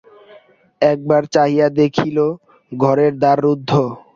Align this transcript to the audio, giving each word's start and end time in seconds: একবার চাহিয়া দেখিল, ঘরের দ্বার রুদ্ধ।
একবার 0.81 1.21
চাহিয়া 1.33 1.67
দেখিল, 1.79 2.17
ঘরের 2.71 3.13
দ্বার 3.21 3.37
রুদ্ধ। 3.45 3.71